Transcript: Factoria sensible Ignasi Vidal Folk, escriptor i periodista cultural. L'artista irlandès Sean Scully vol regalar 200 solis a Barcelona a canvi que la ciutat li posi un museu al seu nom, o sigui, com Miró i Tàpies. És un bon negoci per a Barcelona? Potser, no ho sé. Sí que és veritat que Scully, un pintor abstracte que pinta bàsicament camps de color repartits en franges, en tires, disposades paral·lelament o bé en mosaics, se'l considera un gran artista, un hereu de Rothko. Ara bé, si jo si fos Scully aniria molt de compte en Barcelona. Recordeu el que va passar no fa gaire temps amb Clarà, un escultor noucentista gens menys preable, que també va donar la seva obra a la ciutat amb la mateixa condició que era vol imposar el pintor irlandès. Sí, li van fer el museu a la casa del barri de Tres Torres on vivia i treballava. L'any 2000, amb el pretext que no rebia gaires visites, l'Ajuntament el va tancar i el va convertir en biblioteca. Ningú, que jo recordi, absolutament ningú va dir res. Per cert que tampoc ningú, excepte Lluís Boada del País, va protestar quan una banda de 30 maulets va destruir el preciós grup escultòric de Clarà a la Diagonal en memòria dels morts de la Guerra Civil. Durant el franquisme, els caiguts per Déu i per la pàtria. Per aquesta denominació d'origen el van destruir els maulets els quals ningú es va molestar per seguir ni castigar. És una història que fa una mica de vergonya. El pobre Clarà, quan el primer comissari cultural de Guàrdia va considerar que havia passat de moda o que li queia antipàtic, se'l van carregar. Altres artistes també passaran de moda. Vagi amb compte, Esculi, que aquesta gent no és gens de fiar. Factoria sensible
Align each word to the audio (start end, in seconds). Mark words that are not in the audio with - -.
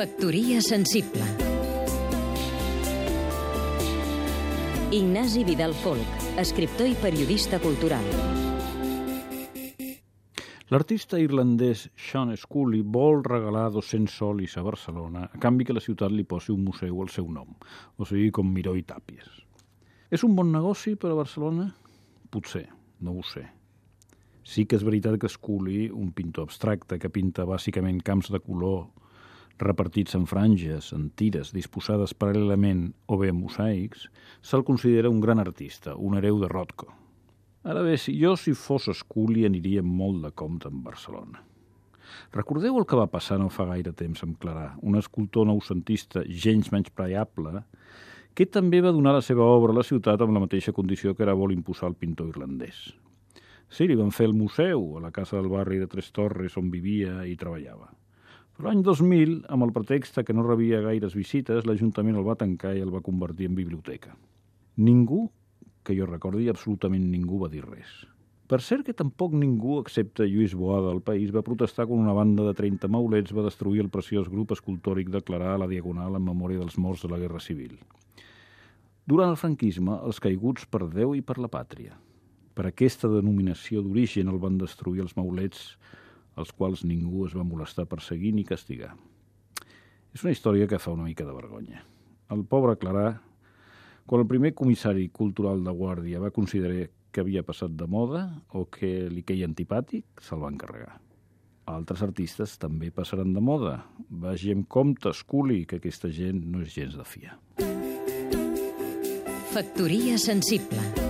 Factoria 0.00 0.62
sensible 0.62 1.20
Ignasi 4.96 5.42
Vidal 5.44 5.74
Folk, 5.74 6.14
escriptor 6.40 6.88
i 6.88 6.94
periodista 6.96 7.58
cultural. 7.60 8.06
L'artista 10.72 11.20
irlandès 11.20 11.82
Sean 12.00 12.32
Scully 12.32 12.80
vol 12.80 13.20
regalar 13.26 13.66
200 13.74 14.08
solis 14.08 14.56
a 14.56 14.64
Barcelona 14.64 15.26
a 15.28 15.40
canvi 15.42 15.66
que 15.68 15.76
la 15.76 15.84
ciutat 15.84 16.16
li 16.16 16.24
posi 16.24 16.54
un 16.54 16.64
museu 16.64 17.02
al 17.04 17.12
seu 17.12 17.28
nom, 17.28 17.52
o 18.00 18.08
sigui, 18.08 18.30
com 18.32 18.48
Miró 18.48 18.72
i 18.80 18.86
Tàpies. 18.88 19.28
És 20.08 20.24
un 20.24 20.32
bon 20.32 20.48
negoci 20.48 20.94
per 20.96 21.10
a 21.12 21.18
Barcelona? 21.18 21.66
Potser, 22.32 22.64
no 23.04 23.18
ho 23.18 23.26
sé. 23.34 23.44
Sí 24.48 24.64
que 24.64 24.80
és 24.80 24.88
veritat 24.88 25.20
que 25.20 25.28
Scully, 25.28 25.90
un 25.92 26.16
pintor 26.16 26.48
abstracte 26.48 26.96
que 26.96 27.12
pinta 27.12 27.44
bàsicament 27.44 28.00
camps 28.00 28.32
de 28.32 28.40
color 28.40 28.88
repartits 29.62 30.16
en 30.18 30.26
franges, 30.26 30.92
en 30.96 31.10
tires, 31.16 31.52
disposades 31.54 32.14
paral·lelament 32.16 32.88
o 33.06 33.18
bé 33.20 33.30
en 33.32 33.38
mosaics, 33.40 34.08
se'l 34.42 34.64
considera 34.64 35.12
un 35.12 35.20
gran 35.20 35.42
artista, 35.42 35.94
un 35.96 36.16
hereu 36.18 36.40
de 36.40 36.48
Rothko. 36.48 36.88
Ara 37.62 37.82
bé, 37.84 37.98
si 38.00 38.14
jo 38.16 38.36
si 38.40 38.54
fos 38.56 38.88
Scully 38.96 39.44
aniria 39.44 39.82
molt 39.84 40.24
de 40.24 40.30
compte 40.32 40.68
en 40.68 40.82
Barcelona. 40.82 41.42
Recordeu 42.32 42.78
el 42.78 42.86
que 42.88 42.98
va 42.98 43.10
passar 43.10 43.38
no 43.38 43.50
fa 43.52 43.66
gaire 43.68 43.92
temps 43.96 44.24
amb 44.24 44.38
Clarà, 44.40 44.70
un 44.82 44.96
escultor 44.98 45.46
noucentista 45.46 46.24
gens 46.24 46.72
menys 46.72 46.90
preable, 46.90 47.62
que 48.34 48.46
també 48.46 48.80
va 48.80 48.94
donar 48.96 49.12
la 49.16 49.22
seva 49.26 49.44
obra 49.44 49.74
a 49.74 49.80
la 49.80 49.86
ciutat 49.86 50.22
amb 50.22 50.34
la 50.34 50.42
mateixa 50.46 50.72
condició 50.72 51.14
que 51.14 51.26
era 51.26 51.36
vol 51.36 51.52
imposar 51.52 51.90
el 51.90 51.98
pintor 52.00 52.30
irlandès. 52.32 52.90
Sí, 53.70 53.86
li 53.86 53.94
van 53.98 54.10
fer 54.10 54.26
el 54.30 54.34
museu 54.34 54.96
a 54.98 55.04
la 55.04 55.12
casa 55.14 55.36
del 55.36 55.50
barri 55.50 55.78
de 55.78 55.86
Tres 55.90 56.10
Torres 56.16 56.56
on 56.58 56.70
vivia 56.72 57.20
i 57.26 57.36
treballava. 57.38 57.90
L'any 58.60 58.82
2000, 58.84 59.46
amb 59.48 59.64
el 59.64 59.70
pretext 59.72 60.18
que 60.26 60.34
no 60.36 60.42
rebia 60.44 60.82
gaires 60.84 61.14
visites, 61.16 61.64
l'Ajuntament 61.64 62.18
el 62.20 62.26
va 62.26 62.36
tancar 62.36 62.74
i 62.76 62.82
el 62.84 62.90
va 62.92 63.00
convertir 63.00 63.46
en 63.48 63.54
biblioteca. 63.56 64.12
Ningú, 64.76 65.22
que 65.86 65.96
jo 65.96 66.08
recordi, 66.08 66.48
absolutament 66.52 67.06
ningú 67.08 67.38
va 67.40 67.48
dir 67.48 67.62
res. 67.64 67.94
Per 68.50 68.58
cert 68.60 68.84
que 68.84 68.96
tampoc 68.98 69.32
ningú, 69.38 69.78
excepte 69.80 70.26
Lluís 70.28 70.52
Boada 70.58 70.90
del 70.90 71.00
País, 71.06 71.30
va 71.32 71.44
protestar 71.46 71.86
quan 71.86 72.02
una 72.02 72.12
banda 72.12 72.44
de 72.44 72.52
30 72.58 72.90
maulets 72.92 73.32
va 73.32 73.46
destruir 73.46 73.80
el 73.84 73.88
preciós 73.94 74.28
grup 74.28 74.52
escultòric 74.52 75.08
de 75.14 75.22
Clarà 75.24 75.54
a 75.54 75.62
la 75.62 75.70
Diagonal 75.70 76.18
en 76.18 76.26
memòria 76.26 76.60
dels 76.60 76.76
morts 76.76 77.06
de 77.06 77.12
la 77.14 77.20
Guerra 77.22 77.40
Civil. 77.40 77.78
Durant 79.06 79.32
el 79.32 79.40
franquisme, 79.40 79.96
els 80.04 80.20
caiguts 80.20 80.68
per 80.68 80.82
Déu 80.90 81.14
i 81.16 81.22
per 81.24 81.38
la 81.40 81.48
pàtria. 81.48 81.96
Per 82.52 82.66
aquesta 82.68 83.08
denominació 83.08 83.80
d'origen 83.80 84.28
el 84.28 84.42
van 84.42 84.60
destruir 84.60 85.06
els 85.06 85.16
maulets 85.16 85.78
els 86.42 86.52
quals 86.56 86.84
ningú 86.84 87.26
es 87.28 87.36
va 87.36 87.46
molestar 87.46 87.86
per 87.88 88.00
seguir 88.04 88.32
ni 88.36 88.44
castigar. 88.48 88.94
És 90.14 90.24
una 90.24 90.32
història 90.34 90.66
que 90.66 90.80
fa 90.82 90.94
una 90.94 91.06
mica 91.06 91.26
de 91.26 91.34
vergonya. 91.34 91.84
El 92.30 92.44
pobre 92.48 92.76
Clarà, 92.80 93.20
quan 94.06 94.24
el 94.24 94.30
primer 94.30 94.54
comissari 94.58 95.08
cultural 95.14 95.62
de 95.66 95.74
Guàrdia 95.74 96.22
va 96.22 96.32
considerar 96.34 96.88
que 97.10 97.22
havia 97.22 97.44
passat 97.46 97.74
de 97.78 97.86
moda 97.90 98.24
o 98.54 98.64
que 98.70 99.08
li 99.10 99.22
queia 99.26 99.46
antipàtic, 99.46 100.22
se'l 100.22 100.42
van 100.42 100.58
carregar. 100.58 100.98
Altres 101.70 102.02
artistes 102.02 102.56
també 102.58 102.90
passaran 102.94 103.34
de 103.34 103.42
moda. 103.42 103.76
Vagi 104.08 104.54
amb 104.54 104.66
compte, 104.66 105.10
Esculi, 105.14 105.62
que 105.66 105.78
aquesta 105.78 106.10
gent 106.10 106.42
no 106.50 106.64
és 106.64 106.74
gens 106.74 106.96
de 106.98 107.06
fiar. 107.06 107.36
Factoria 109.50 110.18
sensible 110.18 111.09